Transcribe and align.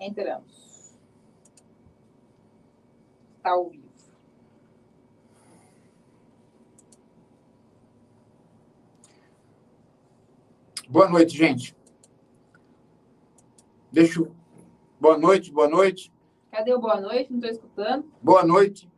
Entramos. 0.00 0.96
Está 3.36 3.50
ao 3.50 3.68
vivo. 3.68 3.88
Boa 10.88 11.08
noite, 11.08 11.36
gente. 11.36 11.76
Deixa 13.92 14.20
eu... 14.20 14.34
Boa 15.00 15.18
noite, 15.18 15.52
boa 15.52 15.68
noite. 15.68 16.12
Cadê 16.50 16.72
o 16.72 16.80
boa 16.80 17.00
noite? 17.00 17.30
Não 17.30 17.38
estou 17.38 17.50
escutando. 17.50 18.12
Boa 18.22 18.44
noite. 18.44 18.90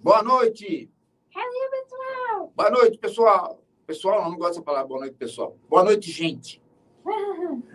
Boa 0.00 0.22
noite. 0.22 0.90
Cadê, 1.32 1.70
pessoal? 1.70 2.52
Boa 2.56 2.70
noite, 2.70 2.98
pessoal. 2.98 3.62
Pessoal, 3.86 4.30
não 4.30 4.38
gosto 4.38 4.60
de 4.60 4.64
falar 4.64 4.84
boa 4.84 5.00
noite, 5.00 5.16
pessoal. 5.16 5.56
Boa 5.68 5.84
noite, 5.84 6.10
gente. 6.10 6.62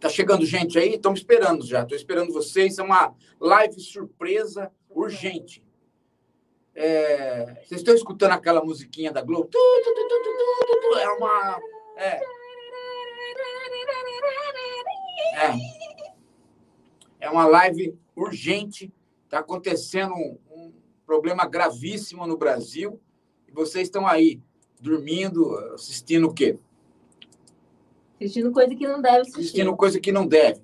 Tá 0.00 0.08
chegando 0.08 0.46
gente 0.46 0.78
aí? 0.78 0.94
Estamos 0.94 1.20
esperando 1.20 1.66
já. 1.66 1.82
Estou 1.82 1.96
esperando 1.96 2.32
vocês. 2.32 2.78
É 2.78 2.82
uma 2.82 3.14
live 3.40 3.80
surpresa 3.80 4.70
urgente. 4.88 5.64
É... 6.74 7.56
Vocês 7.64 7.80
estão 7.80 7.94
escutando 7.94 8.32
aquela 8.32 8.64
musiquinha 8.64 9.10
da 9.10 9.20
Globo? 9.22 9.50
É 11.00 11.08
uma. 11.10 11.60
É. 11.96 12.20
É. 15.34 15.54
É 17.20 17.30
uma 17.30 17.46
live 17.46 17.98
urgente. 18.14 18.92
Está 19.24 19.40
acontecendo 19.40 20.14
um, 20.14 20.38
um 20.48 20.72
problema 21.04 21.44
gravíssimo 21.44 22.24
no 22.24 22.36
Brasil. 22.36 23.00
E 23.48 23.50
vocês 23.50 23.88
estão 23.88 24.06
aí, 24.06 24.40
dormindo, 24.80 25.56
assistindo 25.74 26.28
o 26.28 26.32
quê? 26.32 26.56
Assistindo 28.20 28.50
coisa 28.50 28.74
que 28.74 28.86
não 28.86 29.00
deve 29.00 29.18
assistir. 29.18 29.40
Assistindo 29.40 29.76
coisa 29.76 30.00
que 30.00 30.10
não 30.10 30.26
deve. 30.26 30.60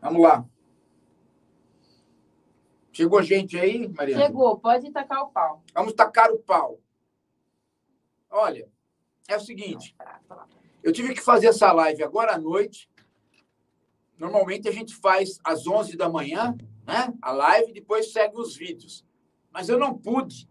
Vamos 0.00 0.22
lá. 0.22 0.46
Chegou 2.92 3.22
gente 3.22 3.58
aí, 3.58 3.88
Mariana? 3.88 4.26
Chegou, 4.26 4.56
pode 4.58 4.90
tacar 4.92 5.22
o 5.22 5.30
pau. 5.30 5.64
Vamos 5.74 5.94
tacar 5.94 6.30
o 6.30 6.38
pau. 6.38 6.78
Olha, 8.30 8.68
é 9.26 9.36
o 9.36 9.40
seguinte. 9.40 9.96
Eu 10.82 10.92
tive 10.92 11.12
que 11.12 11.20
fazer 11.20 11.48
essa 11.48 11.72
live 11.72 12.04
agora 12.04 12.34
à 12.34 12.38
noite. 12.38 12.88
Normalmente 14.16 14.68
a 14.68 14.72
gente 14.72 14.94
faz 14.94 15.40
às 15.42 15.66
11 15.66 15.96
da 15.96 16.08
manhã, 16.08 16.56
né? 16.86 17.12
A 17.20 17.32
live, 17.32 17.72
depois 17.72 18.12
segue 18.12 18.38
os 18.38 18.56
vídeos. 18.56 19.04
Mas 19.50 19.68
eu 19.68 19.78
não 19.78 19.98
pude. 19.98 20.48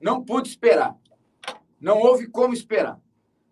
Não 0.00 0.24
pude 0.24 0.48
esperar. 0.48 0.96
Não 1.80 1.98
houve 1.98 2.28
como 2.28 2.54
esperar 2.54 3.00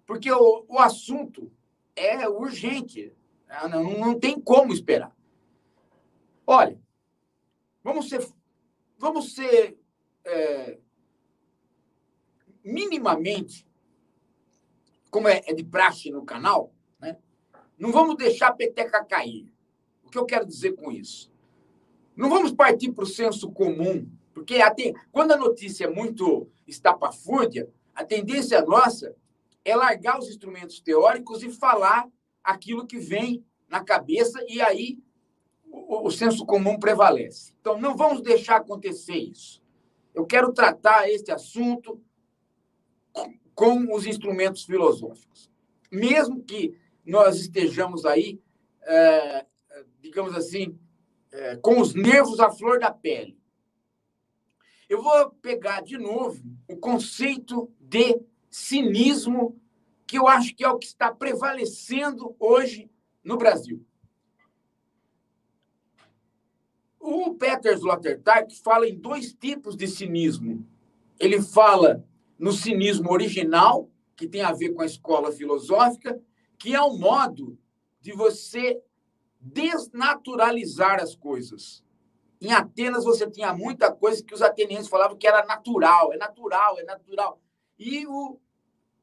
porque 0.09 0.33
o, 0.33 0.65
o 0.67 0.79
assunto 0.79 1.53
é 1.95 2.27
urgente, 2.27 3.13
né? 3.47 3.69
não, 3.69 3.85
não 3.99 4.19
tem 4.19 4.41
como 4.41 4.73
esperar. 4.73 5.15
Olha, 6.47 6.81
vamos 7.85 8.09
ser, 8.09 8.27
vamos 8.97 9.35
ser 9.35 9.79
é, 10.25 10.79
minimamente, 12.65 13.69
como 15.11 15.29
é, 15.29 15.43
é, 15.47 15.53
de 15.53 15.63
praxe 15.63 16.11
no 16.11 16.25
canal, 16.25 16.73
né? 16.99 17.19
não 17.79 17.93
vamos 17.93 18.17
deixar 18.17 18.49
a 18.49 18.55
peteca 18.55 19.05
cair. 19.05 19.53
O 20.03 20.09
que 20.09 20.17
eu 20.17 20.25
quero 20.25 20.47
dizer 20.47 20.73
com 20.73 20.91
isso? 20.91 21.31
Não 22.17 22.31
vamos 22.31 22.51
partir 22.51 22.93
para 22.93 23.05
o 23.05 23.07
senso 23.07 23.53
comum, 23.53 24.11
porque 24.33 24.63
até, 24.63 24.95
quando 25.13 25.33
a 25.33 25.37
notícia 25.37 25.85
é 25.85 25.91
muito 25.91 26.51
estapafúrdia, 26.67 27.71
a 27.95 28.03
tendência 28.03 28.63
nossa 28.63 29.15
é 29.69 29.77
largar 29.77 30.19
os 30.19 30.29
instrumentos 30.29 30.81
teóricos 30.81 31.43
e 31.43 31.51
falar 31.51 32.09
aquilo 32.43 32.87
que 32.87 32.99
vem 32.99 33.45
na 33.69 33.85
cabeça 33.85 34.43
e 34.49 34.61
aí 34.61 34.99
o, 35.71 36.07
o 36.07 36.11
senso 36.11 36.47
comum 36.47 36.79
prevalece. 36.79 37.53
Então, 37.61 37.79
não 37.79 37.97
vamos 37.97 38.23
deixar 38.23 38.57
acontecer 38.57 39.17
isso. 39.17 39.63
Eu 40.15 40.27
quero 40.27 40.53
tratar 40.53 41.09
este 41.09 41.31
assunto 41.31 42.03
com 43.55 43.95
os 43.95 44.07
instrumentos 44.07 44.65
filosóficos. 44.65 45.51
Mesmo 45.91 46.43
que 46.43 46.75
nós 47.05 47.39
estejamos 47.39 48.05
aí, 48.05 48.41
é, 48.83 49.47
digamos 50.01 50.35
assim, 50.35 50.79
é, 51.33 51.57
com 51.57 51.81
os 51.81 51.95
nervos 51.95 52.41
à 52.41 52.51
flor 52.51 52.79
da 52.79 52.91
pele. 52.91 53.39
Eu 54.89 55.03
vou 55.03 55.31
pegar 55.43 55.83
de 55.83 55.99
novo 55.99 56.43
o 56.67 56.77
conceito 56.77 57.71
de 57.79 58.19
cinismo 58.51 59.61
que 60.07 60.19
eu 60.19 60.27
acho 60.27 60.55
que 60.55 60.65
é 60.65 60.69
o 60.69 60.79
que 60.79 60.87
está 60.87 61.13
prevalecendo 61.13 62.35
hoje 62.39 62.91
no 63.23 63.37
Brasil. 63.37 63.85
O 66.99 67.35
Peter 67.35 67.75
Sloterdijk 67.75 68.61
fala 68.63 68.89
em 68.89 68.99
dois 68.99 69.33
tipos 69.33 69.77
de 69.77 69.87
cinismo. 69.87 70.67
Ele 71.19 71.41
fala 71.43 72.05
no 72.39 72.53
cinismo 72.53 73.11
original, 73.13 73.91
que 74.17 74.27
tem 74.27 74.43
a 74.43 74.53
ver 74.53 74.71
com 74.71 74.83
a 74.83 74.87
escola 74.87 75.31
filosófica, 75.31 76.21
que 76.59 76.75
é 76.75 76.83
um 76.83 76.99
modo 76.99 77.59
de 78.01 78.13
você 78.13 78.83
desnaturalizar 79.41 81.01
as 81.01 81.15
coisas. 81.15 81.85
Em 82.41 82.53
Atenas 82.53 83.05
você 83.05 83.29
tinha 83.31 83.53
muita 83.53 83.93
coisa 83.93 84.23
que 84.23 84.35
os 84.35 84.43
atenienses 84.43 84.89
falavam 84.89 85.17
que 85.17 85.27
era 85.27 85.45
natural, 85.45 86.13
é 86.13 86.17
natural, 86.17 86.79
é 86.79 86.85
natural. 86.85 87.41
E 87.79 88.07
o, 88.07 88.41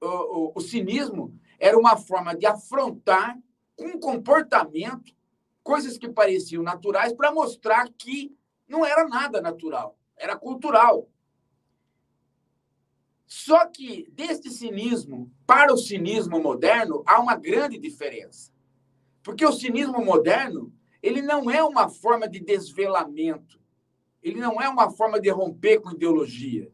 o, 0.01 0.51
o, 0.55 0.61
cinismo 0.61 1.39
era 1.57 1.77
uma 1.77 1.95
forma 1.95 2.35
de 2.35 2.45
afrontar 2.45 3.39
com 3.75 3.97
comportamento 3.99 5.15
coisas 5.63 5.97
que 5.97 6.09
pareciam 6.09 6.61
naturais 6.61 7.13
para 7.13 7.31
mostrar 7.31 7.89
que 7.97 8.35
não 8.67 8.85
era 8.85 9.07
nada 9.07 9.41
natural, 9.41 9.97
era 10.17 10.35
cultural. 10.35 11.09
Só 13.25 13.65
que 13.65 14.09
deste 14.11 14.49
cinismo 14.49 15.31
para 15.47 15.73
o 15.73 15.77
cinismo 15.77 16.39
moderno 16.39 17.01
há 17.05 17.19
uma 17.19 17.35
grande 17.35 17.79
diferença. 17.79 18.51
Porque 19.23 19.45
o 19.45 19.51
cinismo 19.51 20.03
moderno, 20.03 20.71
ele 21.01 21.21
não 21.21 21.49
é 21.49 21.63
uma 21.63 21.89
forma 21.89 22.27
de 22.27 22.39
desvelamento. 22.39 23.59
Ele 24.21 24.39
não 24.39 24.61
é 24.61 24.69
uma 24.69 24.91
forma 24.91 25.19
de 25.19 25.29
romper 25.29 25.79
com 25.79 25.91
ideologia 25.91 26.71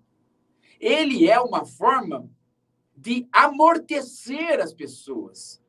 ele 0.82 1.30
é 1.30 1.40
uma 1.40 1.64
forma 1.64 2.28
de 2.98 3.28
amortecer 3.32 4.60
as 4.60 4.74
pessoas. 4.74 5.62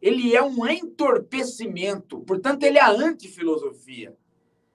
Ele 0.00 0.36
é 0.36 0.42
um 0.42 0.68
entorpecimento, 0.68 2.20
portanto, 2.20 2.62
ele 2.62 2.76
é 2.76 2.82
a 2.82 2.90
antifilosofia. 2.90 4.14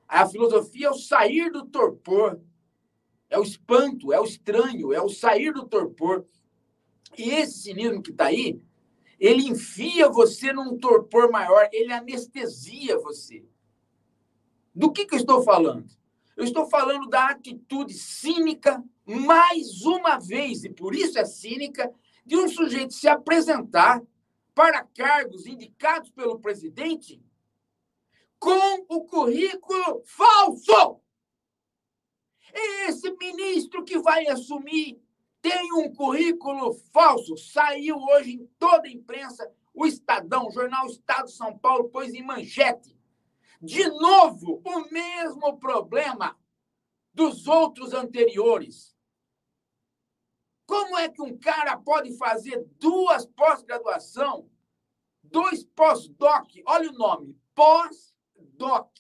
A 0.08 0.28
filosofia 0.28 0.88
é 0.88 0.90
o 0.90 0.96
sair 0.96 1.52
do 1.52 1.66
torpor, 1.66 2.42
é 3.30 3.38
o 3.38 3.44
espanto, 3.44 4.12
é 4.12 4.20
o 4.20 4.26
estranho, 4.26 4.92
é 4.92 5.02
o 5.02 5.10
sair 5.10 5.54
do 5.54 5.68
torpor. 5.68 6.26
E 7.16 7.30
esse 7.30 7.62
cinismo 7.62 8.02
que 8.02 8.12
está 8.12 8.26
aí, 8.26 8.60
ele 9.20 9.48
enfia 9.48 10.10
você 10.10 10.52
num 10.52 10.78
torpor 10.78 11.32
maior, 11.32 11.70
ele 11.72 11.94
anestesia 11.94 12.98
você. 12.98 13.46
Do 14.74 14.92
que, 14.92 15.06
que 15.06 15.14
eu 15.14 15.20
estou 15.20 15.44
falando? 15.44 15.86
Eu 16.36 16.44
estou 16.44 16.66
falando 16.66 17.08
da 17.08 17.28
atitude 17.28 17.94
cínica 17.94 18.84
mais 19.06 19.82
uma 19.82 20.18
vez, 20.18 20.64
e 20.64 20.70
por 20.70 20.96
isso 20.96 21.18
é 21.20 21.26
cínica, 21.26 21.94
de 22.26 22.38
um 22.38 22.48
sujeito 22.48 22.94
se 22.94 23.08
apresentar 23.08 24.02
para 24.56 24.84
cargos 24.84 25.46
indicados 25.46 26.10
pelo 26.12 26.40
presidente 26.40 27.22
com 28.40 28.86
o 28.90 29.06
currículo 29.06 30.04
falso. 30.06 31.02
Esse 32.88 33.12
ministro 33.16 33.84
que 33.84 33.98
vai 34.00 34.28
assumir 34.28 35.02
tem 35.42 35.74
um 35.74 35.94
currículo 35.94 36.74
falso. 36.92 37.36
Saiu 37.38 37.98
hoje 37.98 38.34
em 38.34 38.46
toda 38.60 38.88
a 38.88 38.92
imprensa, 38.92 39.50
o 39.74 39.86
Estadão, 39.86 40.48
o 40.48 40.52
jornal 40.52 40.86
Estado 40.88 41.26
de 41.26 41.34
São 41.34 41.58
Paulo 41.58 41.90
pôs 41.90 42.14
em 42.14 42.22
manchete. 42.22 42.98
De 43.62 43.88
novo, 43.88 44.62
o 44.66 44.92
mesmo 44.92 45.58
problema 45.58 46.38
dos 47.14 47.48
outros 47.48 47.94
anteriores. 47.94 48.93
Como 50.66 50.98
é 50.98 51.10
que 51.10 51.22
um 51.22 51.38
cara 51.38 51.78
pode 51.78 52.16
fazer 52.18 52.66
duas 52.80 53.26
pós-graduação, 53.26 54.50
dois 55.24 55.64
pós-doc? 55.64 56.48
Olha 56.66 56.90
o 56.90 56.94
nome, 56.94 57.38
pós-doc. 57.54 58.98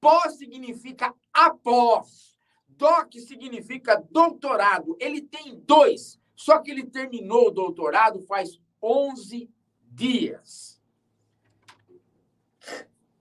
Pós 0.00 0.36
significa 0.38 1.14
após. 1.32 2.36
Doc 2.68 3.12
significa 3.14 3.96
doutorado. 4.10 4.96
Ele 5.00 5.22
tem 5.22 5.58
dois, 5.60 6.20
só 6.34 6.58
que 6.58 6.70
ele 6.70 6.86
terminou 6.86 7.48
o 7.48 7.50
doutorado 7.50 8.20
faz 8.22 8.60
11 8.82 9.50
dias. 9.80 10.80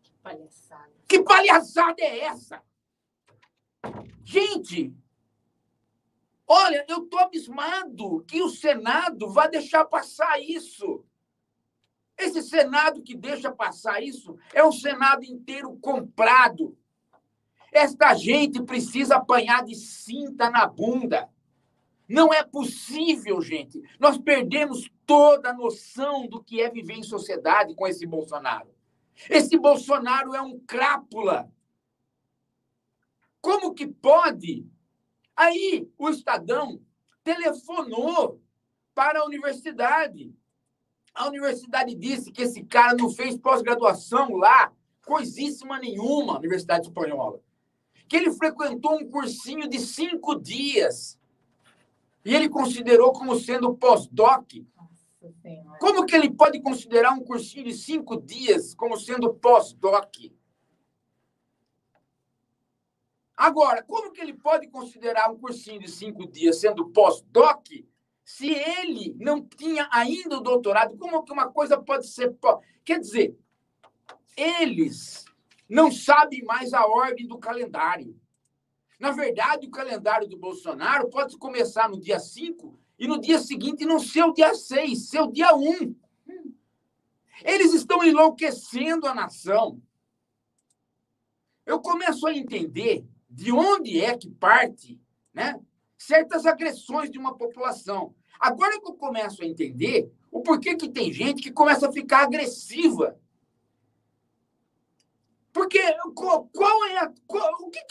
Que 0.04 0.12
palhaçada. 0.22 0.92
Que 1.08 1.24
palhaçada 1.24 2.02
é 2.02 2.20
essa? 2.26 2.62
Gente, 4.24 4.94
Olha, 6.48 6.86
eu 6.88 7.04
estou 7.04 7.20
abismado 7.20 8.24
que 8.28 8.42
o 8.42 8.50
Senado 8.50 9.30
vai 9.30 9.50
deixar 9.50 9.86
passar 9.86 10.40
isso. 10.40 11.04
Esse 12.18 12.42
Senado 12.44 13.02
que 13.02 13.16
deixa 13.16 13.52
passar 13.52 14.02
isso 14.02 14.38
é 14.54 14.64
um 14.64 14.72
Senado 14.72 15.24
inteiro 15.24 15.76
comprado. 15.78 16.78
Esta 17.72 18.14
gente 18.14 18.62
precisa 18.64 19.18
apanhar 19.18 19.66
de 19.66 19.76
cinta 19.76 20.50
na 20.50 20.66
bunda. 20.66 21.30
Não 22.08 22.34
é 22.34 22.44
possível, 22.44 23.42
gente. 23.42 23.82
Nós 24.00 24.18
perdemos 24.18 24.90
toda 25.06 25.50
a 25.50 25.54
noção 25.54 26.28
do 26.28 26.42
que 26.44 26.62
é 26.62 26.70
viver 26.70 26.94
em 26.94 27.04
sociedade 27.04 27.74
com 27.74 27.88
esse 27.88 28.06
Bolsonaro. 28.06 28.70
Esse 29.30 29.58
Bolsonaro 29.58 30.36
é 30.36 30.42
um 30.42 30.60
crápula. 30.60 31.52
Como 33.42 33.74
que 33.74 33.88
pode? 33.88 34.68
Aí 35.36 35.90
o 35.98 36.10
Estadão 36.10 36.80
telefonou 37.24 38.42
para 38.94 39.20
a 39.20 39.26
universidade. 39.26 40.34
A 41.14 41.28
universidade 41.28 41.94
disse 41.96 42.32
que 42.32 42.44
esse 42.44 42.64
cara 42.64 42.96
não 42.96 43.10
fez 43.10 43.38
pós-graduação 43.38 44.36
lá, 44.36 44.72
coisíssima 45.06 45.80
nenhuma, 45.80 46.38
Universidade 46.38 46.88
Espanhola. 46.88 47.42
Que 48.08 48.18
ele 48.18 48.32
frequentou 48.32 48.96
um 48.96 49.10
cursinho 49.10 49.68
de 49.68 49.80
cinco 49.80 50.40
dias. 50.40 51.20
E 52.24 52.34
ele 52.34 52.50
considerou 52.50 53.12
como 53.12 53.36
sendo 53.36 53.76
pós-doc. 53.76 54.52
Como 55.80 56.06
que 56.06 56.16
ele 56.16 56.30
pode 56.30 56.62
considerar 56.62 57.12
um 57.12 57.24
cursinho 57.24 57.66
de 57.66 57.74
cinco 57.74 58.20
dias 58.20 58.74
como 58.74 58.98
sendo 58.98 59.34
pós-doc? 59.34 60.16
Agora, 63.36 63.84
como 63.84 64.12
que 64.12 64.22
ele 64.22 64.34
pode 64.34 64.68
considerar 64.68 65.30
um 65.30 65.38
cursinho 65.38 65.80
de 65.80 65.90
cinco 65.90 66.26
dias 66.26 66.60
sendo 66.60 66.90
pós-doc 66.90 67.68
se 68.24 68.50
ele 68.50 69.16
não 69.20 69.46
tinha 69.46 69.88
ainda 69.92 70.38
o 70.38 70.42
doutorado, 70.42 70.98
como 70.98 71.24
que 71.24 71.32
uma 71.32 71.52
coisa 71.52 71.78
pode 71.78 72.08
ser. 72.08 72.36
Quer 72.84 73.00
dizer, 73.00 73.38
eles 74.36 75.26
não 75.70 75.92
sabem 75.92 76.44
mais 76.44 76.74
a 76.74 76.86
ordem 76.88 77.28
do 77.28 77.38
calendário. 77.38 78.20
Na 79.00 79.12
verdade, 79.12 79.68
o 79.68 79.72
calendário 79.72 80.28
do 80.28 80.38
Bolsonaro 80.38 81.10
pode 81.10 81.38
começar 81.38 81.88
no 81.88 82.00
dia 82.00 82.20
5 82.20 82.80
e 82.98 83.08
no 83.08 83.20
dia 83.20 83.38
seguinte 83.38 83.86
não 83.86 84.00
ser 84.00 84.24
o 84.24 84.34
dia 84.34 84.56
6, 84.56 85.10
ser 85.10 85.20
o 85.20 85.32
dia 85.32 85.54
1. 85.54 85.96
Eles 87.44 87.74
estão 87.74 88.04
enlouquecendo 88.04 89.06
a 89.06 89.14
nação. 89.14 89.82
Eu 91.66 91.80
começo 91.80 92.26
a 92.26 92.34
entender 92.34 93.06
de 93.36 93.52
onde 93.52 94.00
é 94.00 94.18
que 94.18 94.30
parte 94.30 94.98
né, 95.34 95.60
certas 95.98 96.46
agressões 96.46 97.12
de 97.12 97.20
uma 97.20 97.38
população. 97.38 98.16
Agora 98.40 98.80
que 98.80 98.88
eu 98.88 98.94
começo 98.94 99.44
a 99.44 99.46
entender 99.46 100.10
o 100.32 100.42
porquê 100.42 100.76
que 100.76 100.90
tem 100.90 101.12
gente 101.12 101.42
que 101.42 101.52
começa 101.52 101.90
a 101.90 101.92
ficar 101.92 102.24
agressiva. 102.24 103.20
Porque 105.52 105.80
qual, 106.16 106.48
qual 106.48 106.86
é 106.86 106.98
a. 107.00 107.14
Qual, 107.28 107.54
o 107.62 107.70
que, 107.70 107.82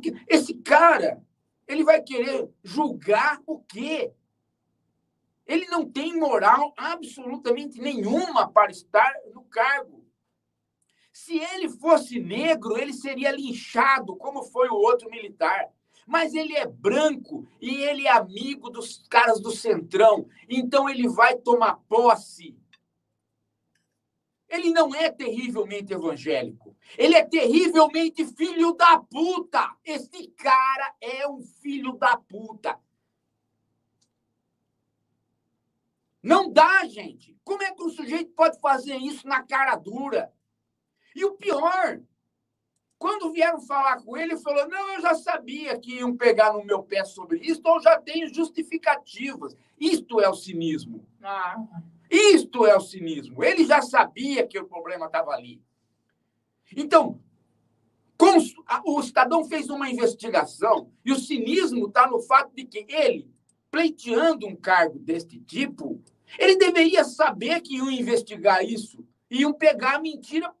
que, 0.00 0.24
esse 0.28 0.54
cara 0.54 1.20
ele 1.66 1.82
vai 1.82 2.00
querer 2.00 2.48
julgar 2.62 3.40
o 3.44 3.58
quê? 3.60 4.12
Ele 5.44 5.66
não 5.66 5.84
tem 5.90 6.16
moral 6.16 6.72
absolutamente 6.76 7.80
nenhuma 7.80 8.48
para 8.52 8.70
estar 8.70 9.12
no 9.34 9.42
cargo. 9.44 10.01
Se 11.12 11.38
ele 11.38 11.68
fosse 11.68 12.18
negro, 12.18 12.76
ele 12.76 12.92
seria 12.92 13.30
linchado, 13.30 14.16
como 14.16 14.42
foi 14.42 14.68
o 14.68 14.74
outro 14.74 15.10
militar 15.10 15.70
mas 16.06 16.34
ele 16.34 16.56
é 16.56 16.66
branco 16.66 17.46
e 17.60 17.74
ele 17.76 18.06
é 18.06 18.10
amigo 18.10 18.70
dos 18.70 19.06
caras 19.08 19.40
do 19.40 19.50
Centrão, 19.50 20.28
então 20.48 20.88
ele 20.88 21.08
vai 21.08 21.36
tomar 21.36 21.76
posse. 21.88 22.56
Ele 24.48 24.70
não 24.70 24.94
é 24.94 25.10
terrivelmente 25.10 25.94
evangélico. 25.94 26.76
Ele 26.98 27.14
é 27.14 27.24
terrivelmente 27.24 28.26
filho 28.26 28.72
da 28.72 28.98
puta. 28.98 29.74
Esse 29.82 30.28
cara 30.28 30.94
é 31.00 31.26
um 31.26 31.40
filho 31.40 31.94
da 31.94 32.18
puta. 32.18 32.78
Não 36.22 36.52
dá, 36.52 36.84
gente. 36.84 37.34
Como 37.42 37.62
é 37.62 37.72
que 37.72 37.82
um 37.82 37.88
sujeito 37.88 38.32
pode 38.34 38.60
fazer 38.60 38.96
isso 38.96 39.26
na 39.26 39.42
cara 39.42 39.74
dura? 39.74 40.30
E 41.14 41.24
o 41.24 41.32
pior, 41.32 42.00
quando 42.98 43.32
vieram 43.32 43.60
falar 43.60 44.02
com 44.02 44.16
ele, 44.16 44.32
ele 44.32 44.40
falou: 44.40 44.68
Não, 44.68 44.94
eu 44.94 45.00
já 45.00 45.14
sabia 45.14 45.78
que 45.78 45.96
iam 45.96 46.16
pegar 46.16 46.52
no 46.52 46.64
meu 46.64 46.82
pé 46.82 47.04
sobre 47.04 47.38
isso, 47.38 47.60
então 47.60 47.76
eu 47.76 47.82
já 47.82 48.00
tenho 48.00 48.32
justificativas. 48.32 49.56
Isto 49.78 50.20
é 50.20 50.28
o 50.28 50.34
cinismo. 50.34 51.06
Ah. 51.22 51.56
Isto 52.10 52.66
é 52.66 52.76
o 52.76 52.80
cinismo. 52.80 53.42
Ele 53.42 53.64
já 53.64 53.80
sabia 53.82 54.46
que 54.46 54.58
o 54.58 54.66
problema 54.66 55.06
estava 55.06 55.32
ali. 55.32 55.62
Então, 56.76 57.20
o 58.84 59.00
Estadão 59.00 59.44
fez 59.44 59.68
uma 59.68 59.90
investigação 59.90 60.90
e 61.04 61.12
o 61.12 61.18
cinismo 61.18 61.88
está 61.88 62.06
no 62.06 62.20
fato 62.20 62.54
de 62.54 62.64
que 62.64 62.86
ele, 62.88 63.28
pleiteando 63.70 64.46
um 64.46 64.54
cargo 64.54 64.98
deste 64.98 65.40
tipo, 65.40 66.00
ele 66.38 66.56
deveria 66.56 67.04
saber 67.04 67.60
que 67.60 67.76
iam 67.76 67.90
investigar 67.90 68.64
isso, 68.64 69.04
iam 69.30 69.52
pegar 69.52 69.96
a 69.96 70.00
mentira 70.00 70.54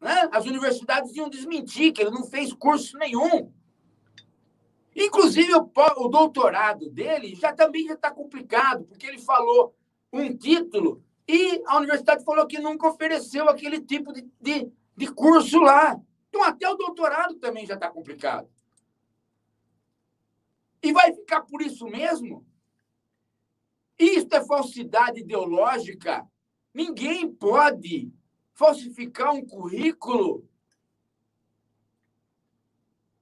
né? 0.00 0.28
As 0.32 0.46
universidades 0.46 1.14
iam 1.14 1.28
desmentir 1.28 1.92
que 1.92 2.00
ele 2.00 2.10
não 2.10 2.24
fez 2.24 2.52
curso 2.52 2.96
nenhum. 2.96 3.52
Inclusive, 4.96 5.54
o, 5.54 5.70
o 5.98 6.08
doutorado 6.08 6.90
dele 6.90 7.34
já 7.34 7.52
também 7.52 7.86
já 7.86 7.94
está 7.94 8.10
complicado, 8.10 8.84
porque 8.84 9.06
ele 9.06 9.18
falou 9.18 9.74
um 10.12 10.34
título 10.36 11.04
e 11.28 11.62
a 11.66 11.76
universidade 11.76 12.24
falou 12.24 12.46
que 12.46 12.58
nunca 12.58 12.88
ofereceu 12.88 13.48
aquele 13.48 13.80
tipo 13.80 14.12
de, 14.12 14.28
de, 14.40 14.72
de 14.96 15.06
curso 15.12 15.60
lá. 15.60 15.96
Então, 16.28 16.42
até 16.42 16.68
o 16.68 16.74
doutorado 16.74 17.36
também 17.36 17.66
já 17.66 17.74
está 17.74 17.88
complicado. 17.88 18.48
E 20.82 20.92
vai 20.92 21.12
ficar 21.12 21.42
por 21.42 21.60
isso 21.60 21.86
mesmo? 21.86 22.44
Isto 23.98 24.34
é 24.34 24.44
falsidade 24.44 25.20
ideológica. 25.20 26.26
Ninguém 26.72 27.30
pode 27.30 28.10
falsificar 28.60 29.32
um 29.32 29.42
currículo. 29.42 30.46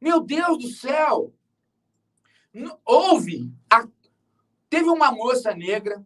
Meu 0.01 0.21
Deus 0.21 0.59
do 0.59 0.69
céu! 0.69 1.33
Houve. 2.85 3.55
A... 3.73 3.87
Teve 4.69 4.91
uma 4.91 5.13
moça 5.13 5.55
negra, 5.55 6.05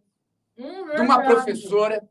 hum, 0.55 0.85
de 0.95 1.01
uma 1.01 1.23
professora, 1.23 2.07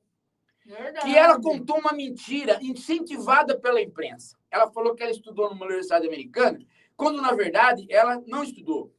verdade. 0.66 1.06
que 1.06 1.16
ela 1.16 1.40
contou 1.40 1.78
uma 1.78 1.92
mentira 1.92 2.58
incentivada 2.60 3.56
pela 3.56 3.80
imprensa. 3.80 4.36
Ela 4.50 4.68
falou 4.72 4.94
que 4.96 5.02
ela 5.02 5.12
estudou 5.12 5.48
numa 5.48 5.64
universidade 5.64 6.06
americana, 6.06 6.58
quando, 6.96 7.22
na 7.22 7.32
verdade, 7.32 7.86
ela 7.88 8.20
não 8.26 8.42
estudou. 8.42 8.92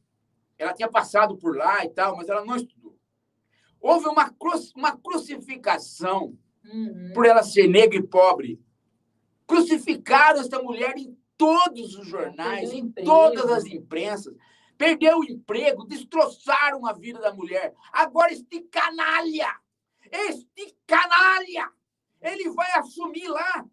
Ela 0.56 0.72
tinha 0.72 0.88
passado 0.88 1.36
por 1.36 1.54
lá 1.56 1.84
e 1.84 1.90
tal, 1.90 2.16
mas 2.16 2.28
ela 2.28 2.44
não 2.44 2.56
estudou. 2.56 2.98
Houve 3.80 4.08
uma, 4.08 4.30
cru... 4.30 4.52
uma 4.74 4.96
crucificação 4.96 6.38
uhum. 6.64 7.12
por 7.14 7.26
ela 7.26 7.42
ser 7.42 7.68
negra 7.68 7.98
e 7.98 8.02
pobre. 8.02 8.60
Crucificaram 9.46 10.40
essa 10.40 10.62
mulher 10.62 10.96
em 10.96 11.16
todos 11.36 11.96
os 11.96 12.06
jornais, 12.06 12.72
em 12.72 12.90
todas 12.90 13.50
as 13.50 13.64
imprensas. 13.66 14.34
Perdeu 14.76 15.18
o 15.18 15.24
emprego, 15.24 15.84
destroçaram 15.84 16.86
a 16.86 16.92
vida 16.92 17.20
da 17.20 17.32
mulher. 17.32 17.74
Agora, 17.92 18.32
este 18.32 18.60
canalha, 18.62 19.54
este 20.10 20.76
canalha, 20.86 21.70
ele 22.20 22.50
vai 22.50 22.70
assumir 22.72 23.28
lá. 23.28 23.66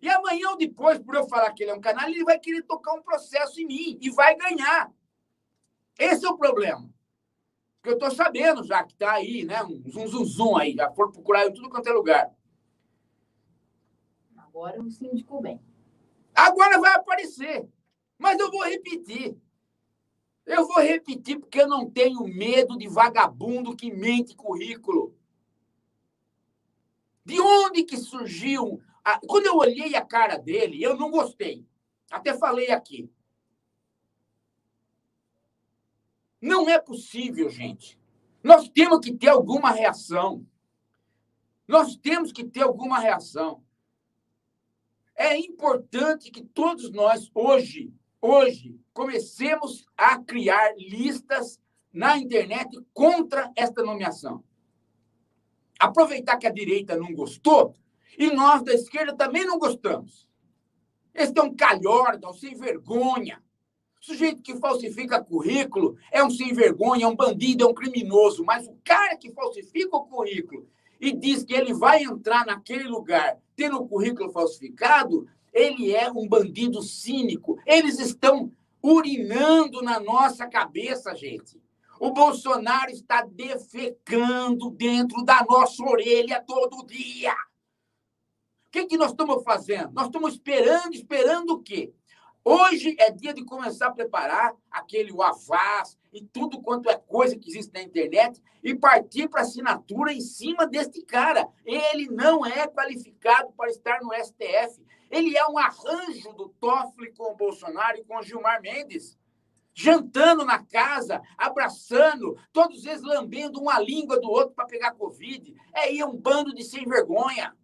E 0.00 0.08
amanhã 0.08 0.50
ou 0.50 0.56
depois, 0.56 0.98
por 0.98 1.14
eu 1.14 1.28
falar 1.28 1.52
que 1.52 1.64
ele 1.64 1.72
é 1.72 1.74
um 1.74 1.80
canalha, 1.80 2.10
ele 2.10 2.24
vai 2.24 2.38
querer 2.38 2.62
tocar 2.62 2.94
um 2.94 3.02
processo 3.02 3.60
em 3.60 3.66
mim 3.66 3.98
e 4.00 4.10
vai 4.10 4.36
ganhar. 4.36 4.92
Esse 5.98 6.24
é 6.24 6.28
o 6.28 6.38
problema. 6.38 6.88
Porque 7.80 7.90
eu 7.90 7.94
estou 7.94 8.10
sabendo 8.10 8.64
já 8.64 8.82
que 8.82 8.92
está 8.92 9.12
aí, 9.12 9.44
né? 9.44 9.62
Um 9.62 9.82
zum, 9.88 10.06
zum, 10.08 10.24
zum 10.24 10.56
aí. 10.56 10.74
Já 10.74 10.90
foram 10.92 11.12
procurar 11.12 11.46
em 11.46 11.52
tudo 11.52 11.70
quanto 11.70 11.88
é 11.88 11.92
lugar. 11.92 12.34
Agora 14.36 14.82
o 14.82 14.90
síndico 14.90 15.40
bem. 15.40 15.60
Agora 16.34 16.80
vai 16.80 16.94
aparecer. 16.94 17.68
Mas 18.18 18.38
eu 18.38 18.50
vou 18.50 18.64
repetir. 18.64 19.36
Eu 20.44 20.66
vou 20.66 20.80
repetir 20.80 21.38
porque 21.38 21.60
eu 21.60 21.68
não 21.68 21.88
tenho 21.88 22.22
medo 22.24 22.76
de 22.76 22.88
vagabundo 22.88 23.76
que 23.76 23.92
mente 23.92 24.34
currículo. 24.34 25.14
De 27.24 27.38
onde 27.40 27.84
que 27.84 27.96
surgiu? 27.96 28.80
A... 29.04 29.20
Quando 29.20 29.46
eu 29.46 29.56
olhei 29.56 29.94
a 29.94 30.04
cara 30.04 30.36
dele, 30.36 30.82
eu 30.82 30.96
não 30.96 31.10
gostei. 31.10 31.66
Até 32.10 32.36
falei 32.36 32.70
aqui. 32.70 33.10
Não 36.40 36.68
é 36.68 36.78
possível, 36.78 37.48
gente. 37.50 37.98
Nós 38.42 38.68
temos 38.68 39.00
que 39.00 39.12
ter 39.12 39.28
alguma 39.28 39.70
reação. 39.70 40.46
Nós 41.66 41.96
temos 41.96 42.32
que 42.32 42.44
ter 42.44 42.62
alguma 42.62 42.98
reação. 42.98 43.62
É 45.16 45.36
importante 45.36 46.30
que 46.30 46.42
todos 46.42 46.90
nós, 46.92 47.28
hoje, 47.34 47.92
hoje, 48.20 48.80
comecemos 48.92 49.84
a 49.96 50.16
criar 50.22 50.74
listas 50.76 51.60
na 51.92 52.16
internet 52.16 52.78
contra 52.94 53.52
esta 53.56 53.82
nomeação. 53.82 54.44
aproveitar 55.80 56.36
que 56.36 56.46
a 56.46 56.52
direita 56.52 56.96
não 56.96 57.14
gostou 57.14 57.74
e 58.18 58.30
nós 58.32 58.62
da 58.64 58.74
esquerda 58.74 59.16
também 59.16 59.44
não 59.44 59.58
gostamos. 59.58 60.26
Um 61.40 61.54
calhorda, 61.54 62.28
um 62.28 62.32
sem 62.32 62.54
vergonha. 62.56 63.42
O 64.00 64.06
sujeito 64.06 64.42
que 64.42 64.56
falsifica 64.56 65.22
currículo 65.22 65.96
é 66.12 66.22
um 66.22 66.30
sem 66.30 66.52
vergonha, 66.52 67.04
é 67.04 67.08
um 67.08 67.16
bandido, 67.16 67.64
é 67.64 67.66
um 67.66 67.74
criminoso. 67.74 68.44
Mas 68.44 68.66
o 68.66 68.76
cara 68.84 69.16
que 69.16 69.32
falsifica 69.32 69.96
o 69.96 70.06
currículo 70.06 70.68
e 71.00 71.12
diz 71.12 71.42
que 71.42 71.54
ele 71.54 71.74
vai 71.74 72.02
entrar 72.02 72.46
naquele 72.46 72.84
lugar 72.84 73.38
tendo 73.56 73.76
o 73.76 73.88
currículo 73.88 74.30
falsificado, 74.30 75.26
ele 75.52 75.92
é 75.92 76.10
um 76.10 76.28
bandido 76.28 76.80
cínico. 76.80 77.58
Eles 77.66 77.98
estão 77.98 78.52
urinando 78.82 79.82
na 79.82 79.98
nossa 79.98 80.46
cabeça, 80.46 81.14
gente. 81.14 81.60
O 82.00 82.12
Bolsonaro 82.12 82.90
está 82.92 83.22
defecando 83.22 84.70
dentro 84.70 85.24
da 85.24 85.44
nossa 85.48 85.82
orelha 85.82 86.42
todo 86.46 86.86
dia. 86.86 87.32
O 87.32 88.70
que, 88.70 88.86
que 88.86 88.96
nós 88.96 89.10
estamos 89.10 89.42
fazendo? 89.42 89.92
Nós 89.92 90.06
estamos 90.06 90.34
esperando, 90.34 90.94
esperando 90.94 91.54
o 91.54 91.62
quê? 91.62 91.92
Hoje 92.44 92.96
é 92.98 93.10
dia 93.10 93.34
de 93.34 93.44
começar 93.44 93.88
a 93.88 93.92
preparar 93.92 94.54
aquele 94.70 95.12
Avaz 95.22 95.98
e 96.12 96.24
tudo 96.24 96.62
quanto 96.62 96.88
é 96.88 96.96
coisa 96.96 97.36
que 97.36 97.50
existe 97.50 97.72
na 97.74 97.82
internet 97.82 98.42
e 98.62 98.74
partir 98.74 99.28
para 99.28 99.42
assinatura 99.42 100.12
em 100.12 100.20
cima 100.20 100.66
deste 100.66 101.02
cara. 101.02 101.48
Ele 101.64 102.08
não 102.08 102.46
é 102.46 102.66
qualificado 102.66 103.52
para 103.52 103.70
estar 103.70 104.00
no 104.00 104.12
STF. 104.14 104.82
Ele 105.10 105.36
é 105.36 105.46
um 105.46 105.58
arranjo 105.58 106.32
do 106.32 106.48
Toffoli 106.60 107.12
com 107.12 107.32
o 107.32 107.36
Bolsonaro 107.36 107.98
e 107.98 108.04
com 108.04 108.16
o 108.16 108.22
Gilmar 108.22 108.60
Mendes. 108.60 109.18
Jantando 109.74 110.44
na 110.44 110.64
casa, 110.64 111.22
abraçando, 111.36 112.36
todos 112.52 112.84
eles 112.84 113.02
lambendo 113.02 113.60
uma 113.60 113.78
língua 113.78 114.18
do 114.20 114.28
outro 114.28 114.54
para 114.54 114.66
pegar 114.66 114.94
Covid. 114.94 115.54
É 115.72 115.80
aí 115.80 116.02
um 116.02 116.16
bando 116.16 116.54
de 116.54 116.64
sem 116.64 116.84
vergonha. 116.84 117.56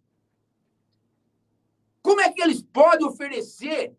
Como 2.01 2.21
é 2.21 2.31
que 2.31 2.41
eles 2.41 2.61
podem 2.61 3.05
oferecer 3.05 3.97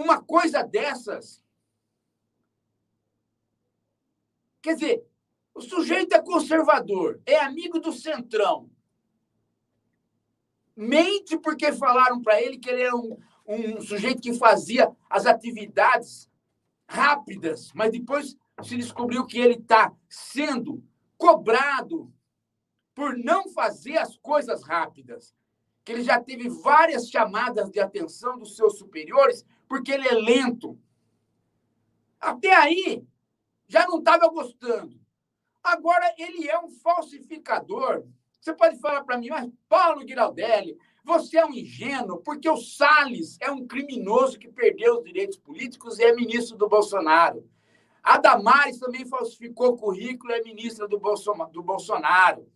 uma 0.00 0.22
coisa 0.22 0.62
dessas? 0.62 1.42
Quer 4.62 4.74
dizer, 4.74 5.06
o 5.54 5.60
sujeito 5.60 6.14
é 6.14 6.22
conservador, 6.22 7.20
é 7.24 7.38
amigo 7.40 7.78
do 7.78 7.92
centrão, 7.92 8.70
mente 10.76 11.38
porque 11.38 11.72
falaram 11.72 12.22
para 12.22 12.40
ele 12.40 12.58
que 12.58 12.70
ele 12.70 12.82
era 12.82 12.96
um, 12.96 13.18
um 13.46 13.80
sujeito 13.80 14.22
que 14.22 14.34
fazia 14.34 14.90
as 15.08 15.26
atividades 15.26 16.30
rápidas, 16.88 17.70
mas 17.74 17.92
depois 17.92 18.36
se 18.62 18.76
descobriu 18.76 19.26
que 19.26 19.38
ele 19.38 19.54
está 19.54 19.92
sendo 20.08 20.82
cobrado 21.16 22.12
por 22.94 23.16
não 23.16 23.48
fazer 23.50 23.96
as 23.98 24.16
coisas 24.16 24.62
rápidas. 24.62 25.34
Que 25.84 25.92
ele 25.92 26.02
já 26.02 26.20
teve 26.20 26.48
várias 26.48 27.08
chamadas 27.08 27.70
de 27.70 27.80
atenção 27.80 28.38
dos 28.38 28.56
seus 28.56 28.78
superiores 28.78 29.44
porque 29.70 29.90
ele 29.90 30.06
é 30.06 30.14
lento. 30.14 30.78
Até 32.20 32.54
aí, 32.54 33.02
já 33.66 33.86
não 33.86 34.00
estava 34.00 34.28
gostando. 34.28 35.00
Agora, 35.62 36.14
ele 36.18 36.46
é 36.46 36.58
um 36.58 36.68
falsificador 36.68 38.04
você 38.40 38.54
pode 38.54 38.78
falar 38.78 39.04
para 39.04 39.18
mim, 39.18 39.28
mas 39.28 39.50
Paulo 39.68 40.06
Giraldelli, 40.06 40.78
você 41.04 41.36
é 41.38 41.44
um 41.44 41.52
ingênuo, 41.52 42.22
porque 42.22 42.48
o 42.48 42.56
Salles 42.56 43.36
é 43.38 43.50
um 43.50 43.66
criminoso 43.66 44.38
que 44.38 44.48
perdeu 44.48 44.98
os 44.98 45.04
direitos 45.04 45.36
políticos 45.36 45.98
e 45.98 46.04
é 46.04 46.14
ministro 46.14 46.56
do 46.56 46.68
Bolsonaro. 46.68 47.46
A 48.02 48.16
Damares 48.16 48.78
também 48.78 49.04
falsificou 49.04 49.76
currículo 49.76 50.32
e 50.32 50.36
é 50.36 50.42
ministra 50.42 50.88
do, 50.88 50.98
Bolsonaro. 50.98 52.48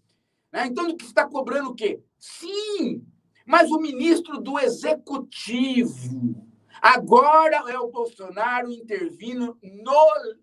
Né? 0.50 0.66
Então, 0.66 0.88
o 0.88 0.96
que 0.96 1.04
está 1.04 1.28
cobrando 1.28 1.70
o 1.70 1.74
quê? 1.74 2.00
Sim, 2.18 3.06
mas 3.46 3.70
o 3.70 3.78
ministro 3.78 4.40
do 4.40 4.58
Executivo. 4.58 6.48
Agora 6.80 7.70
é 7.70 7.78
o 7.78 7.90
Bolsonaro 7.90 8.70
intervindo 8.70 9.58
no 9.62 10.36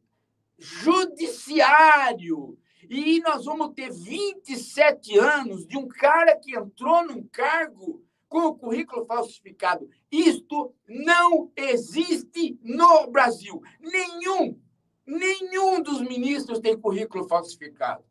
judiciário. 0.58 2.58
E 2.90 3.20
nós 3.22 3.46
vamos 3.46 3.74
ter 3.74 3.92
27 3.92 5.18
anos 5.18 5.66
de 5.66 5.78
um 5.78 5.88
cara 5.88 6.36
que 6.36 6.56
entrou 6.56 7.06
num 7.06 7.24
cargo 7.24 8.04
com 8.28 8.48
o 8.48 8.56
currículo 8.56 9.06
falsificado. 9.06 9.90
Isto 10.12 10.74
não 10.88 11.52
existe 11.56 12.60
no 12.64 13.08
Brasil. 13.08 13.62
Nenhum, 13.80 14.60
nenhum 15.06 15.82
dos 15.82 16.02
ministros 16.02 16.60
tem 16.60 16.80
currículo 16.80 17.28
falsificado. 17.28 18.04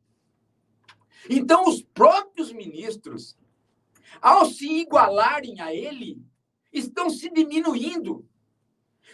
Então, 1.29 1.67
os 1.67 1.83
próprios 1.83 2.53
ministros, 2.53 3.37
ao 4.21 4.47
se 4.47 4.67
igualarem 4.67 5.61
a 5.61 5.75
ele, 5.75 6.23
estão 6.73 7.11
se 7.11 7.31
diminuindo. 7.31 8.27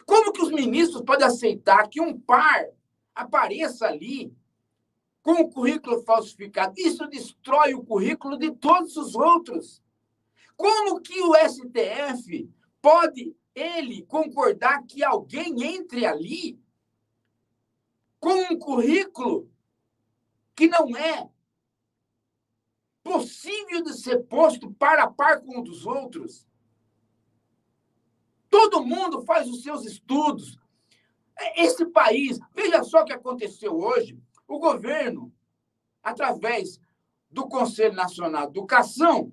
Como 0.05 0.33
que 0.33 0.43
os 0.43 0.51
ministros 0.51 1.03
podem 1.03 1.27
aceitar 1.27 1.89
que 1.89 2.01
um 2.01 2.19
par 2.19 2.67
apareça 3.15 3.87
ali 3.87 4.33
com 5.27 5.33
o 5.43 5.51
currículo 5.51 6.05
falsificado. 6.05 6.75
Isso 6.77 7.05
destrói 7.09 7.75
o 7.75 7.83
currículo 7.83 8.39
de 8.39 8.53
todos 8.53 8.97
os 8.97 9.17
outros. 9.17 9.83
Como 10.57 11.01
que 11.01 11.21
o 11.21 11.35
STF 11.35 12.49
pode 12.81 13.35
ele 13.53 14.03
concordar 14.03 14.87
que 14.87 15.03
alguém 15.03 15.65
entre 15.65 16.07
ali 16.07 16.61
com 18.21 18.35
um 18.53 18.57
currículo 18.57 19.51
que 20.55 20.69
não 20.69 20.97
é 20.97 21.29
possível 23.03 23.83
de 23.83 23.95
ser 23.95 24.21
posto 24.27 24.71
para 24.75 25.11
par 25.11 25.41
com 25.41 25.59
um 25.59 25.63
dos 25.63 25.85
outros? 25.87 26.47
Todo 28.77 28.85
mundo 28.85 29.23
faz 29.23 29.49
os 29.49 29.63
seus 29.63 29.87
estudos. 29.87 30.59
Esse 31.57 31.87
país, 31.87 32.39
veja 32.55 32.85
só 32.85 33.01
o 33.01 33.05
que 33.07 33.13
aconteceu 33.15 33.75
hoje. 33.75 34.19
O 34.47 34.59
governo, 34.59 35.33
através 36.03 36.79
do 37.31 37.49
Conselho 37.49 37.95
Nacional 37.95 38.43
de 38.43 38.59
Educação, 38.59 39.33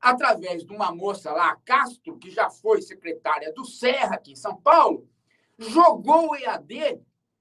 através 0.00 0.64
de 0.64 0.72
uma 0.72 0.90
moça 0.90 1.30
lá, 1.32 1.54
Castro, 1.66 2.16
que 2.16 2.30
já 2.30 2.48
foi 2.48 2.80
secretária 2.80 3.52
do 3.52 3.62
Serra, 3.62 4.14
aqui 4.14 4.32
em 4.32 4.36
São 4.36 4.56
Paulo, 4.56 5.06
jogou 5.58 6.30
o 6.30 6.34
EAD 6.34 6.98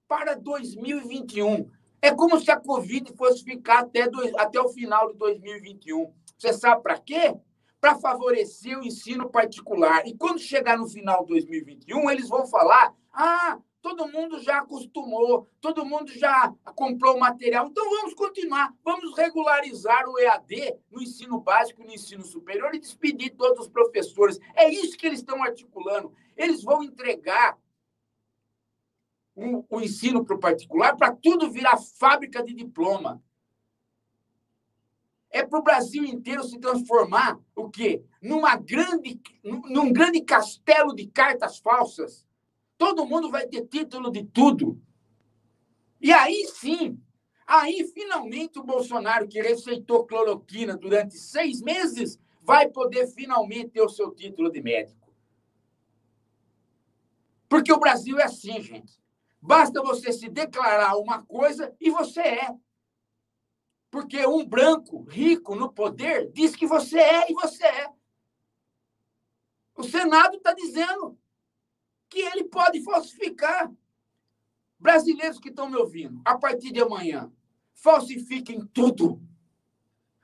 para 0.09 0.35
2021. 0.35 1.71
É 2.01 2.13
como 2.13 2.41
se 2.41 2.51
a 2.51 2.59
Covid 2.59 3.15
fosse 3.15 3.41
ficar 3.41 3.79
até, 3.79 4.09
dois, 4.09 4.35
até 4.35 4.59
o 4.59 4.67
final 4.67 5.13
de 5.13 5.17
2021. 5.17 6.13
Você 6.38 6.51
sabe 6.51 6.83
para 6.83 7.00
quê? 7.00 7.33
Para 7.81 7.95
favorecer 7.95 8.79
o 8.79 8.85
ensino 8.85 9.29
particular. 9.29 10.07
E 10.07 10.15
quando 10.15 10.39
chegar 10.39 10.77
no 10.77 10.88
final 10.88 11.23
de 11.23 11.29
2021, 11.29 12.09
eles 12.09 12.29
vão 12.29 12.45
falar: 12.45 12.95
ah, 13.11 13.59
todo 13.81 14.07
mundo 14.07 14.39
já 14.39 14.59
acostumou, 14.59 15.50
todo 15.59 15.85
mundo 15.85 16.11
já 16.11 16.53
comprou 16.75 17.15
o 17.15 17.19
material. 17.19 17.67
Então 17.67 17.89
vamos 17.89 18.13
continuar, 18.13 18.73
vamos 18.83 19.17
regularizar 19.17 20.07
o 20.07 20.19
EAD 20.19 20.77
no 20.91 21.01
ensino 21.01 21.39
básico, 21.39 21.83
no 21.83 21.91
ensino 21.91 22.23
superior 22.23 22.73
e 22.73 22.79
despedir 22.79 23.35
todos 23.35 23.65
os 23.65 23.67
professores. 23.67 24.39
É 24.55 24.69
isso 24.69 24.97
que 24.97 25.07
eles 25.07 25.19
estão 25.19 25.43
articulando. 25.43 26.13
Eles 26.38 26.63
vão 26.63 26.83
entregar 26.83 27.57
o, 29.35 29.65
o 29.69 29.81
ensino 29.81 30.23
para 30.23 30.35
o 30.35 30.39
particular 30.39 30.95
para 30.95 31.15
tudo 31.15 31.50
virar 31.50 31.77
fábrica 31.77 32.43
de 32.43 32.53
diploma. 32.53 33.21
É 35.31 35.45
para 35.45 35.59
o 35.59 35.63
Brasil 35.63 36.03
inteiro 36.03 36.43
se 36.43 36.59
transformar 36.59 37.39
o 37.55 37.69
quê? 37.69 38.03
Numa 38.21 38.55
grande, 38.57 39.19
num 39.43 39.91
grande 39.91 40.21
castelo 40.21 40.93
de 40.93 41.07
cartas 41.07 41.57
falsas 41.59 42.25
Todo 42.81 43.05
mundo 43.05 43.29
vai 43.29 43.45
ter 43.45 43.67
título 43.67 44.09
de 44.09 44.23
tudo. 44.23 44.81
E 46.01 46.11
aí 46.11 46.47
sim, 46.47 47.00
aí 47.45 47.88
finalmente 47.93 48.57
o 48.57 48.63
Bolsonaro, 48.63 49.27
que 49.27 49.39
receitou 49.39 50.07
cloroquina 50.07 50.75
durante 50.75 51.15
seis 51.15 51.61
meses, 51.61 52.19
vai 52.41 52.69
poder 52.69 53.05
finalmente 53.05 53.69
ter 53.69 53.83
o 53.83 53.88
seu 53.88 54.09
título 54.09 54.51
de 54.51 54.63
médico. 54.63 55.13
Porque 57.47 57.71
o 57.71 57.79
Brasil 57.79 58.17
é 58.17 58.23
assim, 58.23 58.59
gente. 58.59 59.00
Basta 59.39 59.79
você 59.83 60.11
se 60.11 60.27
declarar 60.27 60.97
uma 60.97 61.23
coisa 61.23 61.71
e 61.79 61.91
você 61.91 62.21
é. 62.21 62.50
Porque 63.91 64.25
um 64.25 64.45
branco 64.45 65.03
rico 65.03 65.53
no 65.53 65.71
poder 65.71 66.31
diz 66.31 66.55
que 66.55 66.65
você 66.65 66.98
é 66.98 67.29
e 67.29 67.33
você 67.33 67.65
é. 67.65 67.89
O 69.75 69.83
Senado 69.83 70.38
está 70.38 70.53
dizendo 70.53 71.19
que 72.10 72.19
ele 72.19 72.45
pode 72.45 72.81
falsificar. 72.81 73.71
Brasileiros 74.79 75.39
que 75.39 75.50
estão 75.50 75.69
me 75.69 75.75
ouvindo, 75.75 76.19
a 76.25 76.36
partir 76.36 76.71
de 76.71 76.81
amanhã, 76.81 77.31
falsifiquem 77.74 78.65
tudo. 78.74 79.21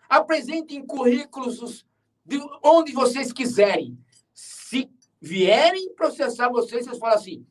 Apresentem 0.09 0.83
currículos 0.83 1.86
de 2.25 2.39
onde 2.63 2.91
vocês 2.91 3.31
quiserem. 3.31 4.03
Se 4.33 4.89
vierem 5.21 5.93
processar 5.93 6.50
vocês, 6.50 6.86
vocês 6.86 6.97
falam 6.97 7.15
assim: 7.15 7.45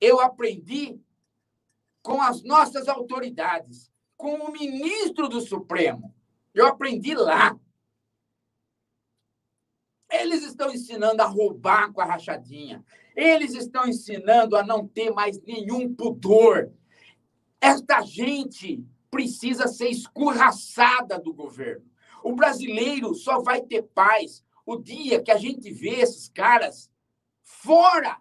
eu 0.00 0.20
aprendi 0.20 0.98
com 2.02 2.20
as 2.20 2.42
nossas 2.42 2.88
autoridades, 2.88 3.91
com 4.22 4.36
o 4.36 4.52
ministro 4.52 5.28
do 5.28 5.40
Supremo. 5.40 6.14
Eu 6.54 6.68
aprendi 6.68 7.12
lá. 7.12 7.58
Eles 10.08 10.44
estão 10.44 10.70
ensinando 10.70 11.20
a 11.20 11.26
roubar 11.26 11.92
com 11.92 12.00
a 12.00 12.04
rachadinha. 12.04 12.84
Eles 13.16 13.52
estão 13.52 13.84
ensinando 13.84 14.56
a 14.56 14.62
não 14.62 14.86
ter 14.86 15.10
mais 15.10 15.42
nenhum 15.42 15.92
pudor. 15.92 16.72
Esta 17.60 18.00
gente 18.02 18.86
precisa 19.10 19.66
ser 19.66 19.88
escorraçada 19.88 21.18
do 21.18 21.34
governo. 21.34 21.84
O 22.22 22.36
brasileiro 22.36 23.16
só 23.16 23.40
vai 23.42 23.60
ter 23.62 23.82
paz 23.82 24.44
o 24.64 24.76
dia 24.76 25.20
que 25.20 25.32
a 25.32 25.36
gente 25.36 25.68
vê 25.72 25.96
esses 25.96 26.28
caras 26.28 26.88
fora 27.42 28.18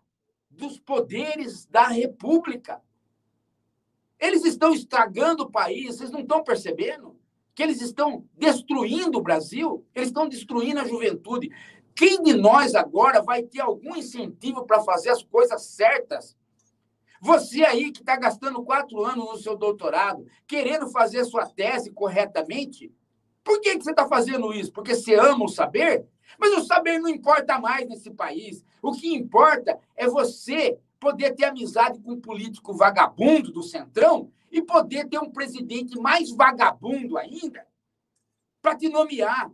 dos 0.49 0.79
poderes 0.79 1.67
da 1.67 1.87
República. 1.89 2.81
Eles 4.21 4.45
estão 4.45 4.71
estragando 4.71 5.43
o 5.43 5.51
país, 5.51 5.97
vocês 5.97 6.11
não 6.11 6.19
estão 6.19 6.43
percebendo? 6.43 7.19
Que 7.55 7.63
eles 7.63 7.81
estão 7.81 8.23
destruindo 8.37 9.17
o 9.17 9.23
Brasil, 9.23 9.83
eles 9.95 10.09
estão 10.09 10.29
destruindo 10.29 10.79
a 10.79 10.87
juventude. 10.87 11.49
Quem 11.95 12.21
de 12.21 12.35
nós 12.35 12.75
agora 12.75 13.23
vai 13.23 13.41
ter 13.41 13.61
algum 13.61 13.95
incentivo 13.95 14.63
para 14.63 14.79
fazer 14.81 15.09
as 15.09 15.23
coisas 15.23 15.63
certas? 15.63 16.37
Você 17.19 17.63
aí 17.63 17.91
que 17.91 18.01
está 18.01 18.15
gastando 18.15 18.63
quatro 18.63 19.03
anos 19.03 19.25
no 19.25 19.37
seu 19.37 19.57
doutorado, 19.57 20.25
querendo 20.47 20.87
fazer 20.89 21.25
sua 21.25 21.47
tese 21.47 21.91
corretamente, 21.91 22.93
por 23.43 23.59
que, 23.59 23.75
que 23.75 23.83
você 23.83 23.89
está 23.89 24.07
fazendo 24.07 24.53
isso? 24.53 24.71
Porque 24.71 24.95
você 24.95 25.15
ama 25.15 25.45
o 25.45 25.49
saber? 25.49 26.05
Mas 26.39 26.55
o 26.55 26.63
saber 26.63 26.99
não 26.99 27.09
importa 27.09 27.59
mais 27.59 27.89
nesse 27.89 28.11
país. 28.11 28.63
O 28.81 28.91
que 28.91 29.13
importa 29.13 29.79
é 29.95 30.07
você 30.07 30.77
poder 31.01 31.35
ter 31.35 31.45
amizade 31.45 31.99
com 31.99 32.11
um 32.11 32.21
político 32.21 32.75
vagabundo 32.75 33.51
do 33.51 33.63
Centrão 33.63 34.31
e 34.51 34.61
poder 34.61 35.09
ter 35.09 35.17
um 35.17 35.31
presidente 35.31 35.99
mais 35.99 36.29
vagabundo 36.29 37.17
ainda 37.17 37.67
para 38.61 38.77
te 38.77 38.87
nomear. 38.87 39.51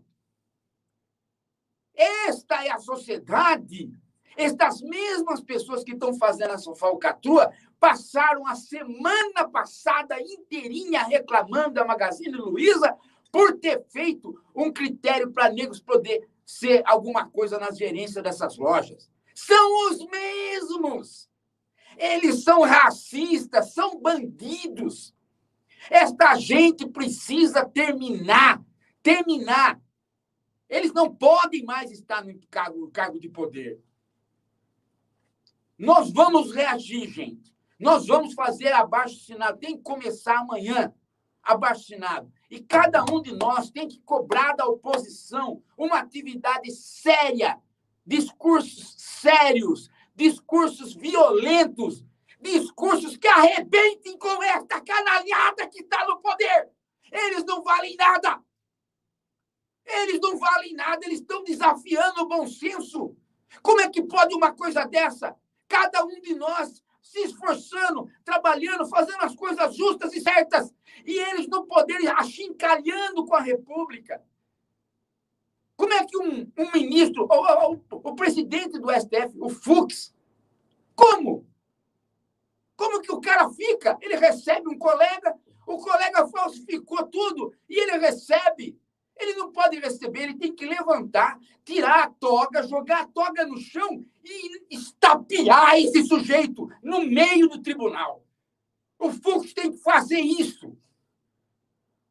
Esta 1.95 2.65
é 2.65 2.69
a 2.69 2.79
sociedade. 2.79 3.89
Estas 4.35 4.81
mesmas 4.81 5.39
pessoas 5.39 5.83
que 5.83 5.93
estão 5.93 6.13
fazendo 6.15 6.53
essa 6.53 6.75
falcatrua 6.75 7.51
passaram 7.79 8.45
a 8.45 8.53
semana 8.53 9.47
passada 9.49 10.19
inteirinha 10.19 11.03
reclamando 11.03 11.75
da 11.75 11.85
Magazine 11.85 12.35
Luiza 12.35 12.95
por 13.31 13.57
ter 13.57 13.85
feito 13.87 14.37
um 14.53 14.71
critério 14.71 15.31
para 15.31 15.49
negros 15.49 15.79
poder 15.79 16.27
ser 16.45 16.83
alguma 16.85 17.29
coisa 17.29 17.57
na 17.57 17.71
gerência 17.71 18.21
dessas 18.21 18.57
lojas. 18.57 19.09
São 19.33 19.89
os 19.89 20.05
mesmos. 20.07 21.29
Eles 21.97 22.43
são 22.43 22.61
racistas, 22.61 23.73
são 23.73 23.99
bandidos. 23.99 25.13
Esta 25.89 26.35
gente 26.35 26.87
precisa 26.87 27.65
terminar, 27.65 28.63
terminar. 29.01 29.81
Eles 30.69 30.93
não 30.93 31.13
podem 31.13 31.63
mais 31.63 31.91
estar 31.91 32.23
no 32.23 32.37
cargo, 32.49 32.89
cargo 32.91 33.19
de 33.19 33.29
poder. 33.29 33.81
Nós 35.77 36.11
vamos 36.11 36.51
reagir, 36.51 37.09
gente. 37.09 37.55
Nós 37.79 38.07
vamos 38.07 38.33
fazer 38.33 38.71
abaixo 38.73 39.15
assinado. 39.15 39.59
Tem 39.59 39.77
que 39.77 39.83
começar 39.83 40.39
amanhã 40.39 40.93
abaixo 41.41 41.81
assinado. 41.81 42.31
E 42.49 42.59
cada 42.59 43.03
um 43.03 43.21
de 43.21 43.33
nós 43.33 43.69
tem 43.69 43.87
que 43.87 43.99
cobrar 43.99 44.53
da 44.53 44.65
oposição 44.65 45.61
uma 45.77 45.99
atividade 45.99 46.71
séria, 46.71 47.59
discursos 48.05 48.95
sérios, 48.97 49.89
discursos 50.17 50.95
violentos, 50.95 52.03
discursos 52.41 53.15
que 53.15 53.27
arrebentem 53.27 54.17
com 54.17 54.41
esta 54.41 54.81
canalhada 54.81 55.67
que 55.67 55.81
está 55.81 56.05
no 56.07 56.19
poder. 56.19 56.69
Eles 57.11 57.45
não 57.45 57.63
valem 57.63 57.95
nada. 57.95 58.43
Eles 59.85 60.19
não 60.19 60.37
valem 60.37 60.73
nada, 60.73 61.05
eles 61.05 61.19
estão 61.21 61.43
desafiando 61.43 62.23
o 62.23 62.27
bom 62.27 62.47
senso. 62.47 63.15
Como 63.61 63.79
é 63.79 63.89
que 63.89 64.01
pode 64.01 64.35
uma 64.35 64.51
coisa 64.53 64.85
dessa? 64.85 65.35
Cada 65.67 66.03
um 66.03 66.19
de 66.19 66.33
nós 66.33 66.83
se 67.01 67.19
esforçando, 67.19 68.09
trabalhando, 68.25 68.85
fazendo 68.87 69.21
as 69.21 69.35
coisas 69.35 69.75
justas 69.75 70.13
e 70.13 70.19
certas, 70.19 70.73
e 71.05 71.17
eles 71.17 71.47
no 71.47 71.65
poder 71.65 72.05
achincalhando 72.17 73.25
com 73.25 73.35
a 73.35 73.41
República. 73.41 74.21
Como 75.77 75.93
é 75.93 76.03
que 76.05 76.17
um, 76.17 76.51
um 76.57 76.71
ministro, 76.73 77.27
o, 77.29 77.73
o, 77.73 77.81
o 77.91 78.15
presidente 78.15 78.79
do 78.79 78.91
STF, 78.91 79.37
o 79.39 79.47
Fux, 79.47 80.13
como? 80.95 81.47
Como 82.75 82.99
que 82.99 83.11
o 83.11 83.21
cara 83.21 83.47
fica? 83.51 83.95
Ele 84.01 84.15
recebe 84.15 84.67
um 84.67 84.77
colega, 84.77 85.35
o 85.67 85.77
colega 85.77 86.27
falsificou 86.27 87.05
tudo 87.07 87.53
e 87.69 87.79
ele 87.79 87.99
recebe. 87.99 88.79
Ele 89.15 89.33
não 89.33 89.51
pode 89.51 89.79
receber, 89.79 90.23
ele 90.23 90.37
tem 90.37 90.53
que 90.53 90.65
levantar, 90.65 91.39
tirar 91.63 92.03
a 92.03 92.09
toga, 92.09 92.67
jogar 92.67 93.01
a 93.01 93.07
toga 93.07 93.45
no 93.45 93.57
chão 93.57 94.03
e 94.23 94.75
estapear 94.75 95.77
esse 95.77 96.05
sujeito 96.05 96.69
no 96.83 97.03
meio 97.05 97.47
do 97.49 97.61
tribunal. 97.61 98.23
O 98.99 99.11
Fux 99.11 99.53
tem 99.53 99.71
que 99.71 99.77
fazer 99.77 100.19
isso. 100.19 100.75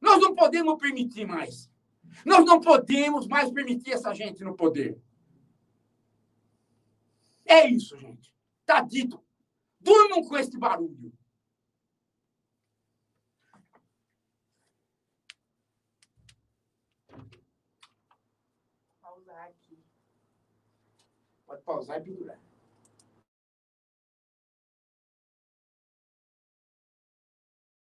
Nós 0.01 0.21
não 0.21 0.35
podemos 0.35 0.79
permitir 0.79 1.27
mais. 1.27 1.69
Nós 2.25 2.45
não 2.45 2.61
podemos 2.61 3.27
mais 3.27 3.51
permitir 3.51 3.93
essa 3.93 4.15
gente 4.15 4.43
no 4.43 4.57
poder. 4.57 4.99
É 7.45 7.69
isso, 7.69 7.97
gente. 7.99 8.35
Está 8.61 8.81
dito. 8.81 9.23
Durmam 9.81 10.25
com 10.25 10.37
esse 10.37 10.59
barulho. 10.59 11.13
pausar 19.27 19.47
aqui. 19.49 19.79
Pode 21.47 21.63
pausar 21.63 22.01
e 22.01 22.05
pendurar. 22.05 22.46